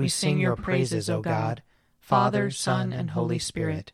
[0.00, 1.62] we sing your praises, O God,
[1.98, 3.92] Father, Son, and Holy Spirit.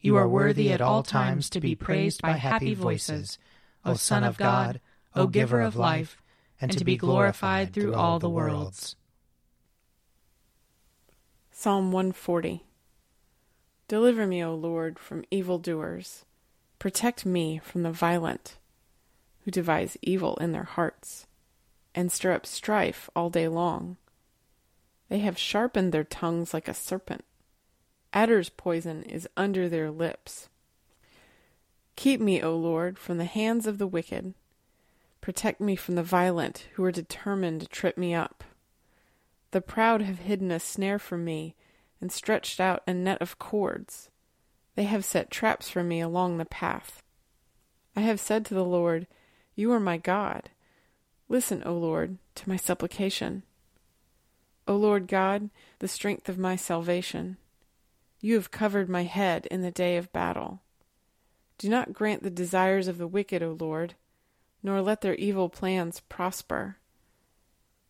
[0.00, 3.36] You are worthy at all times to be praised by happy voices,
[3.84, 4.80] O Son of God,
[5.16, 6.22] O Giver of life,
[6.60, 8.94] and to be glorified through all the worlds.
[11.50, 12.62] Psalm 140
[13.88, 16.24] Deliver me, O Lord, from evildoers.
[16.78, 18.56] Protect me from the violent,
[19.44, 21.26] who devise evil in their hearts,
[21.92, 23.96] and stir up strife all day long.
[25.10, 27.24] They have sharpened their tongues like a serpent.
[28.12, 30.48] Adder's poison is under their lips.
[31.96, 34.34] Keep me, O Lord, from the hands of the wicked.
[35.20, 38.44] Protect me from the violent, who are determined to trip me up.
[39.50, 41.56] The proud have hidden a snare for me
[42.00, 44.10] and stretched out a net of cords.
[44.76, 47.02] They have set traps for me along the path.
[47.96, 49.08] I have said to the Lord,
[49.56, 50.50] You are my God.
[51.28, 53.42] Listen, O Lord, to my supplication.
[54.66, 57.36] O Lord God, the strength of my salvation.
[58.20, 60.60] You have covered my head in the day of battle.
[61.58, 63.94] Do not grant the desires of the wicked, O Lord,
[64.62, 66.76] nor let their evil plans prosper.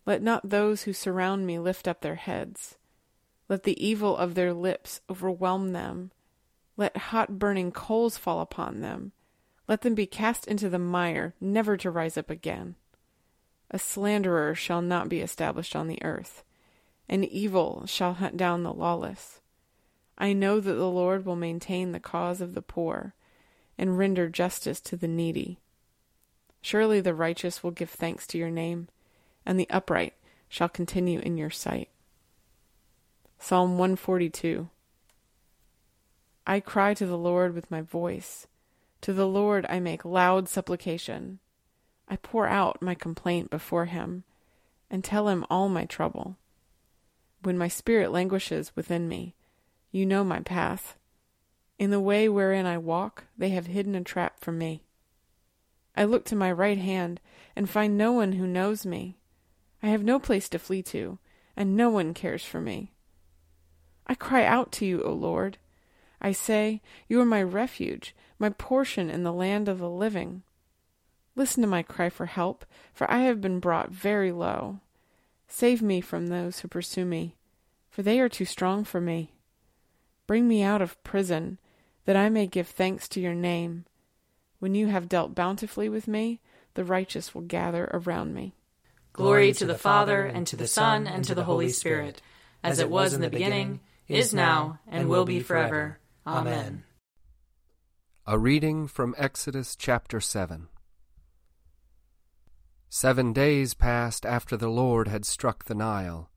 [0.07, 2.77] Let not those who surround me lift up their heads.
[3.49, 6.13] Let the evil of their lips overwhelm them.
[6.77, 9.13] Let hot burning coals fall upon them.
[9.69, 12.77] Let them be cast into the mire, never to rise up again.
[13.71, 16.43] A slanderer shall not be established on the earth,
[17.10, 19.41] and evil shall hunt down the lawless.
[20.16, 23.15] I know that the Lord will maintain the cause of the poor,
[23.76, 25.59] and render justice to the needy.
[26.62, 28.88] Surely the righteous will give thanks to your name
[29.47, 30.15] and the upright
[30.48, 31.88] shall continue in your sight.
[33.38, 34.69] Psalm 142
[36.47, 38.47] I cry to the Lord with my voice.
[39.03, 41.38] To the Lord I make loud supplication.
[42.09, 44.25] I pour out my complaint before him
[44.91, 46.37] and tell him all my trouble.
[47.43, 49.34] When my spirit languishes within me,
[49.91, 50.97] you know my path.
[51.78, 54.84] In the way wherein I walk, they have hidden a trap for me.
[55.97, 57.21] I look to my right hand
[57.56, 59.19] and find no one who knows me.
[59.83, 61.19] I have no place to flee to,
[61.56, 62.93] and no one cares for me.
[64.07, 65.57] I cry out to you, O Lord.
[66.21, 70.43] I say, You are my refuge, my portion in the land of the living.
[71.34, 74.81] Listen to my cry for help, for I have been brought very low.
[75.53, 77.34] Save me from those who pursue me,
[77.91, 79.33] for they are too strong for me.
[80.28, 81.59] Bring me out of prison,
[82.05, 83.84] that I may give thanks to your name.
[84.60, 86.41] When you have dealt bountifully with me,
[86.75, 88.55] the righteous will gather around me.
[89.12, 92.22] Glory to the Father, and to the Son, and to the Holy Spirit,
[92.62, 95.98] as it was in the beginning, is now, and will be forever.
[96.25, 96.84] Amen.
[98.25, 100.69] A reading from Exodus chapter 7.
[102.92, 106.28] Seven days passed after the Lord had struck the Nile.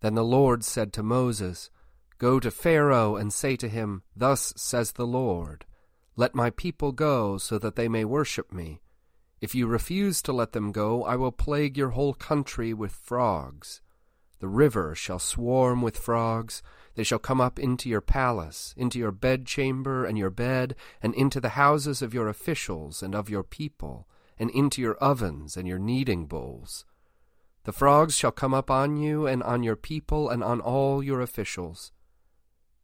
[0.00, 1.70] Then the Lord said to Moses,
[2.18, 5.64] Go to Pharaoh and say to him, Thus says the Lord,
[6.16, 8.80] Let my people go, so that they may worship me.
[9.40, 13.80] If you refuse to let them go, I will plague your whole country with frogs.
[14.40, 16.64] The river shall swarm with frogs.
[16.96, 21.40] They shall come up into your palace, into your bedchamber and your bed, and into
[21.40, 25.78] the houses of your officials and of your people, and into your ovens and your
[25.78, 26.84] kneading bowls.
[27.64, 31.20] The frogs shall come up on you and on your people and on all your
[31.20, 31.92] officials.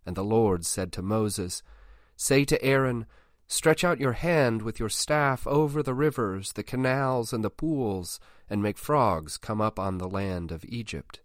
[0.06, 1.62] And the Lord said to Moses,
[2.16, 3.06] Say to Aaron,
[3.46, 8.20] Stretch out your hand with your staff over the rivers, the canals, and the pools,
[8.48, 11.20] and make frogs come up on the land of Egypt.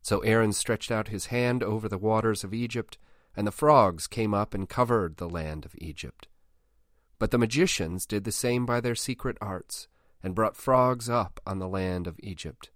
[0.00, 2.96] So Aaron stretched out his hand over the waters of Egypt,
[3.36, 6.28] and the frogs came up and covered the land of Egypt.
[7.18, 9.88] But the magicians did the same by their secret arts,
[10.22, 12.70] and brought frogs up on the land of Egypt.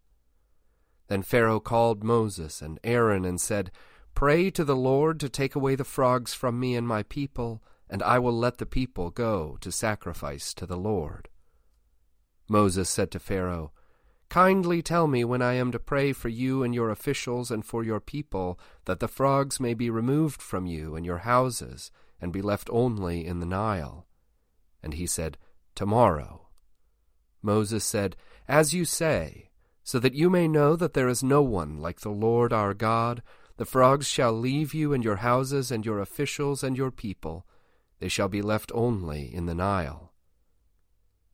[1.08, 3.72] Then Pharaoh called Moses and Aaron and said,
[4.14, 8.02] Pray to the Lord to take away the frogs from me and my people, and
[8.02, 11.28] I will let the people go to sacrifice to the Lord.
[12.48, 13.72] Moses said to Pharaoh,
[14.28, 17.82] Kindly tell me when I am to pray for you and your officials and for
[17.82, 21.90] your people, that the frogs may be removed from you and your houses,
[22.20, 24.06] and be left only in the Nile.
[24.82, 25.36] And he said,
[25.74, 26.48] Tomorrow.
[27.42, 28.16] Moses said,
[28.48, 29.50] As you say,
[29.82, 33.22] so that you may know that there is no one like the Lord our God,
[33.56, 37.46] the frogs shall leave you and your houses and your officials and your people.
[37.98, 40.12] They shall be left only in the Nile.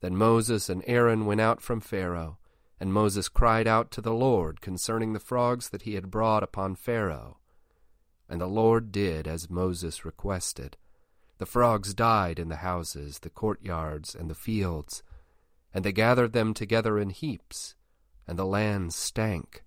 [0.00, 2.38] Then Moses and Aaron went out from Pharaoh,
[2.81, 6.75] and Moses cried out to the Lord concerning the frogs that he had brought upon
[6.75, 7.38] Pharaoh.
[8.28, 10.76] And the Lord did as Moses requested.
[11.38, 15.02] The frogs died in the houses, the courtyards, and the fields,
[15.74, 17.74] and they gathered them together in heaps,
[18.26, 19.62] and the land stank.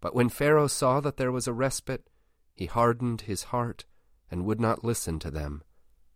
[0.00, 2.08] But when Pharaoh saw that there was a respite,
[2.54, 3.84] he hardened his heart
[4.30, 5.62] and would not listen to them,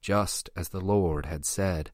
[0.01, 1.91] just as the Lord had said.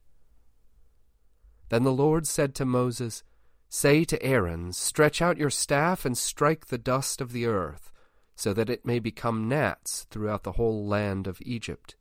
[1.69, 3.23] Then the Lord said to Moses,
[3.67, 7.91] Say to Aaron, Stretch out your staff and strike the dust of the earth,
[8.35, 11.95] so that it may become gnats throughout the whole land of Egypt.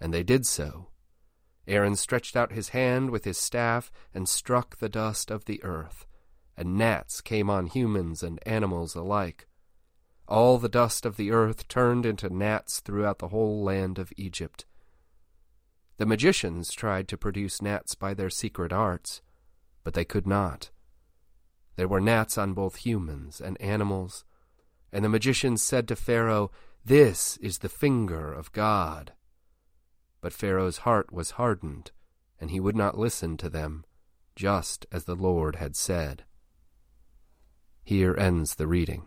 [0.00, 0.88] And they did so.
[1.66, 6.06] Aaron stretched out his hand with his staff and struck the dust of the earth
[6.56, 9.46] and gnats came on humans and animals alike.
[10.26, 14.64] All the dust of the earth turned into gnats throughout the whole land of Egypt.
[15.98, 19.22] The magicians tried to produce gnats by their secret arts,
[19.84, 20.70] but they could not.
[21.76, 24.24] There were gnats on both humans and animals,
[24.92, 26.50] and the magicians said to Pharaoh,
[26.84, 29.12] This is the finger of God.
[30.26, 31.92] But Pharaoh's heart was hardened,
[32.40, 33.84] and he would not listen to them,
[34.34, 36.24] just as the Lord had said.
[37.84, 39.04] Here ends the reading.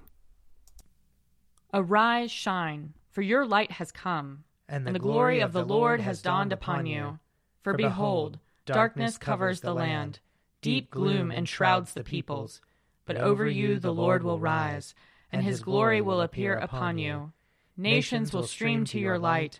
[1.73, 5.99] Arise, shine, for your light has come, and the, and the glory of the Lord
[5.99, 7.19] has dawned upon you.
[7.63, 10.21] For behold, darkness covers the land,
[10.61, 12.61] deep gloom enshrouds the peoples.
[13.05, 14.95] But over you the Lord will rise,
[15.33, 17.33] and his glory will appear upon you.
[17.75, 19.59] Nations will stream to your light,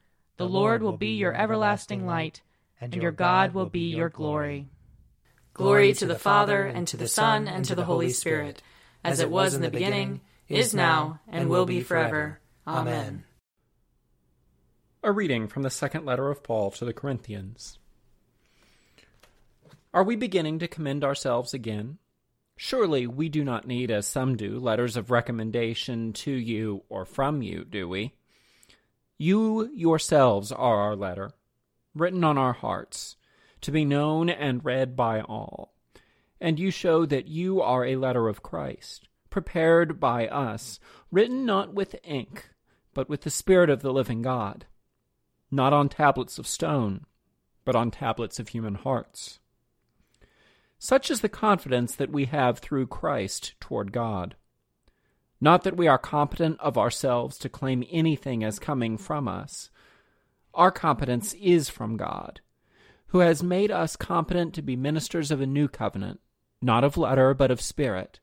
[0.41, 2.41] The Lord will be your everlasting light,
[2.81, 4.69] and your God will be your glory.
[5.53, 8.63] Glory to the Father, and to the Son, and to the Holy Spirit,
[9.03, 12.39] as it was in the beginning, is now, and will be forever.
[12.65, 13.23] Amen.
[15.03, 17.77] A reading from the second letter of Paul to the Corinthians.
[19.93, 21.99] Are we beginning to commend ourselves again?
[22.57, 27.43] Surely we do not need, as some do, letters of recommendation to you or from
[27.43, 28.15] you, do we?
[29.21, 31.33] You yourselves are our letter,
[31.93, 33.17] written on our hearts
[33.61, 35.75] to be known and read by all.
[36.39, 40.79] And you show that you are a letter of Christ, prepared by us,
[41.11, 42.49] written not with ink,
[42.95, 44.65] but with the Spirit of the living God,
[45.51, 47.05] not on tablets of stone,
[47.63, 49.37] but on tablets of human hearts.
[50.79, 54.35] Such is the confidence that we have through Christ toward God.
[55.41, 59.69] Not that we are competent of ourselves to claim anything as coming from us.
[60.53, 62.39] Our competence is from God
[63.11, 66.21] who has made us competent to be ministers of a new covenant,
[66.61, 68.21] not of letter, but of spirit.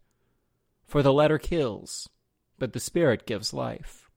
[0.87, 2.09] For the letter kills,
[2.59, 4.09] but the spirit gives life.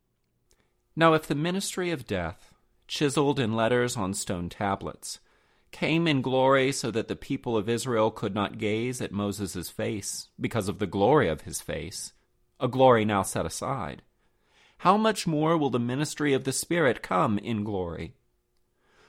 [0.96, 2.54] Now, if the ministry of death,
[2.88, 5.20] chiseled in letters on stone tablets,
[5.72, 10.30] came in glory so that the people of Israel could not gaze at Moses' face
[10.40, 12.14] because of the glory of his face,
[12.62, 14.04] a glory now set aside,
[14.80, 18.14] how much more will the ministry of the Spirit come in glory?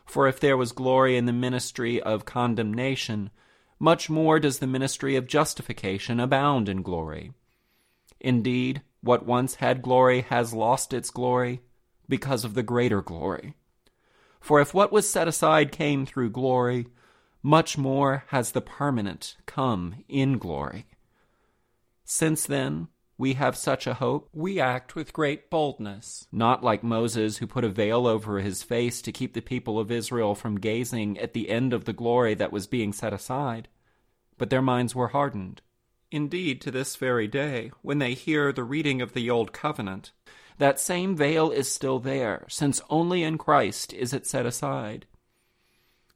[0.04, 3.30] For if there was glory in the ministry of condemnation,
[3.78, 7.32] much more does the ministry of justification abound in glory.
[8.20, 11.62] Indeed, what once had glory has lost its glory,
[12.08, 13.54] because of the greater glory.
[14.40, 16.88] For if what was set aside came through glory,
[17.42, 20.86] much more has the permanent come in glory.
[22.04, 22.88] Since then,
[23.22, 27.62] we have such a hope, we act with great boldness, not like Moses, who put
[27.62, 31.48] a veil over his face to keep the people of Israel from gazing at the
[31.48, 33.68] end of the glory that was being set aside.
[34.38, 35.62] But their minds were hardened.
[36.10, 40.10] Indeed, to this very day, when they hear the reading of the Old Covenant,
[40.58, 45.06] that same veil is still there, since only in Christ is it set aside.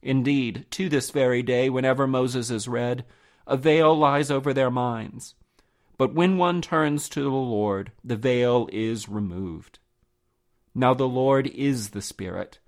[0.01, 3.05] Indeed, to this very day, whenever Moses is read,
[3.47, 5.35] a veil lies over their minds
[5.97, 9.79] but when one turns to the Lord, the veil is removed.
[10.75, 12.59] Now the Lord is the Spirit,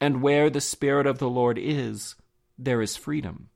[0.00, 2.16] and where the Spirit of the Lord is,
[2.58, 3.48] there is freedom.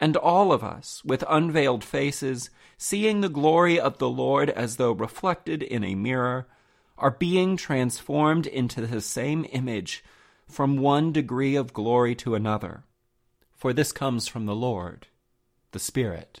[0.00, 4.92] And all of us, with unveiled faces, seeing the glory of the Lord as though
[4.92, 6.48] reflected in a mirror,
[6.96, 10.04] are being transformed into the same image
[10.48, 12.84] from one degree of glory to another.
[13.54, 15.06] For this comes from the Lord,
[15.72, 16.40] the Spirit.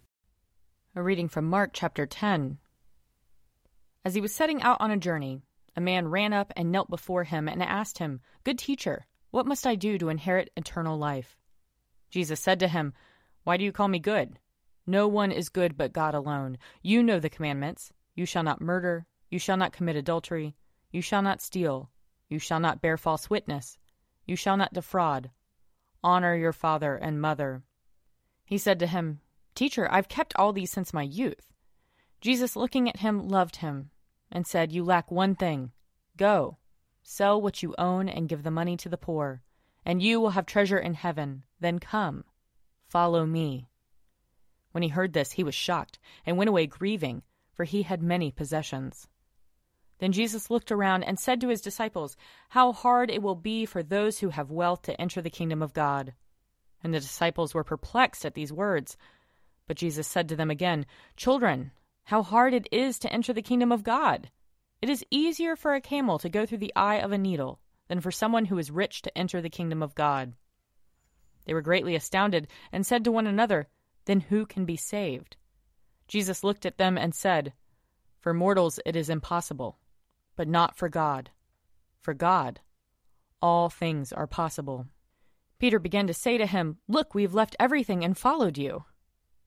[0.93, 2.57] A reading from Mark chapter 10.
[4.03, 5.41] As he was setting out on a journey,
[5.73, 9.65] a man ran up and knelt before him and asked him, Good teacher, what must
[9.65, 11.37] I do to inherit eternal life?
[12.09, 12.93] Jesus said to him,
[13.45, 14.37] Why do you call me good?
[14.85, 16.57] No one is good but God alone.
[16.81, 17.93] You know the commandments.
[18.13, 19.05] You shall not murder.
[19.29, 20.57] You shall not commit adultery.
[20.91, 21.89] You shall not steal.
[22.27, 23.77] You shall not bear false witness.
[24.25, 25.31] You shall not defraud.
[26.03, 27.63] Honor your father and mother.
[28.43, 29.21] He said to him,
[29.55, 31.51] Teacher, I've kept all these since my youth.
[32.21, 33.89] Jesus, looking at him, loved him,
[34.31, 35.71] and said, You lack one thing.
[36.17, 36.57] Go,
[37.03, 39.41] sell what you own, and give the money to the poor,
[39.85, 41.43] and you will have treasure in heaven.
[41.59, 42.23] Then come,
[42.87, 43.67] follow me.
[44.71, 48.31] When he heard this, he was shocked, and went away grieving, for he had many
[48.31, 49.07] possessions.
[50.01, 52.17] Then Jesus looked around and said to his disciples,
[52.49, 55.73] How hard it will be for those who have wealth to enter the kingdom of
[55.73, 56.13] God.
[56.83, 58.97] And the disciples were perplexed at these words.
[59.71, 60.85] But Jesus said to them again,
[61.15, 61.71] Children,
[62.03, 64.29] how hard it is to enter the kingdom of God!
[64.81, 68.01] It is easier for a camel to go through the eye of a needle than
[68.01, 70.33] for someone who is rich to enter the kingdom of God.
[71.45, 73.69] They were greatly astounded and said to one another,
[74.03, 75.37] Then who can be saved?
[76.05, 77.53] Jesus looked at them and said,
[78.19, 79.79] For mortals it is impossible,
[80.35, 81.29] but not for God.
[82.01, 82.59] For God,
[83.41, 84.87] all things are possible.
[85.59, 88.83] Peter began to say to him, Look, we have left everything and followed you.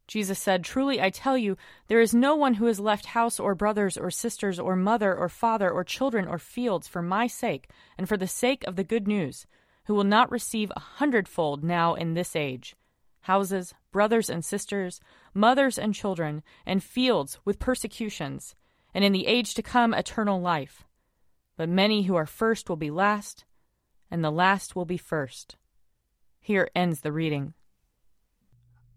[0.06, 1.56] Jesus said, Truly I tell you,
[1.88, 5.28] there is no one who has left house or brothers or sisters or mother or
[5.28, 9.08] father or children or fields for my sake and for the sake of the good
[9.08, 9.46] news,
[9.86, 12.76] who will not receive a hundredfold now in this age
[13.24, 15.00] houses, brothers and sisters,
[15.32, 18.54] mothers and children, and fields with persecutions,
[18.92, 20.84] and in the age to come eternal life.
[21.56, 23.46] But many who are first will be last,
[24.10, 25.56] and the last will be first.
[26.38, 27.54] Here ends the reading.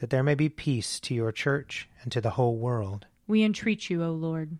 [0.00, 3.06] That there may be peace to your church and to the whole world.
[3.26, 4.58] We entreat you, O Lord.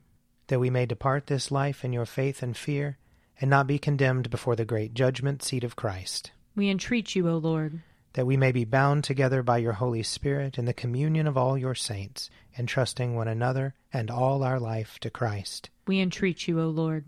[0.49, 2.99] That we may depart this life in your faith and fear,
[3.40, 6.33] and not be condemned before the great judgment seat of Christ.
[6.57, 7.83] We entreat you, O Lord.
[8.14, 11.57] That we may be bound together by your Holy Spirit in the communion of all
[11.57, 15.71] your saints, entrusting one another and all our life to Christ.
[15.87, 17.04] We entreat you, O Lord.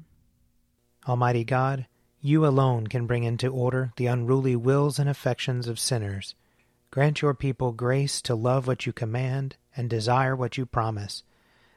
[1.09, 1.87] Almighty God,
[2.21, 6.35] you alone can bring into order the unruly wills and affections of sinners.
[6.91, 11.23] Grant your people grace to love what you command and desire what you promise,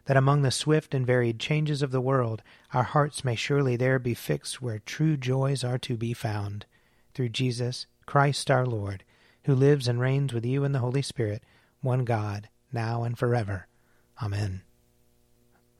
[0.05, 2.41] that among the swift and varied changes of the world
[2.73, 6.65] our hearts may surely there be fixed where true joys are to be found.
[7.13, 9.03] Through Jesus Christ our Lord,
[9.45, 11.43] who lives and reigns with you in the Holy Spirit,
[11.81, 13.67] one God, now and forever.
[14.21, 14.63] Amen.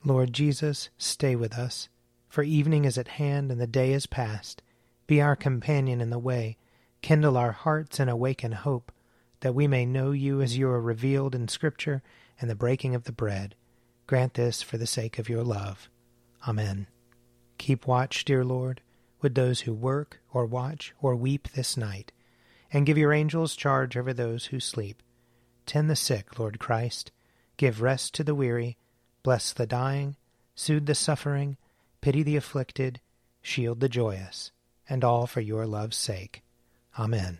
[0.05, 1.89] Lord Jesus, stay with us
[2.33, 4.63] for evening is at hand and the day is past.
[5.05, 6.57] Be our companion in the way,
[7.03, 8.91] kindle our hearts and awaken hope,
[9.43, 12.01] that we may know you as you are revealed in Scripture
[12.39, 13.55] and the breaking of the bread.
[14.07, 15.89] Grant this for the sake of your love.
[16.47, 16.88] Amen.
[17.57, 18.81] Keep watch, dear Lord,
[19.21, 22.13] with those who work or watch or weep this night,
[22.71, 25.03] and give your angels charge over those who sleep.
[25.65, 27.12] Tend the sick, Lord Christ.
[27.57, 28.77] Give rest to the weary.
[29.23, 30.15] Bless the dying.
[30.55, 31.57] Soothe the suffering
[32.03, 33.00] pity the afflicted,
[33.41, 34.51] shield the joyous,
[34.89, 36.43] and all for your love's sake.
[37.00, 37.39] Amen.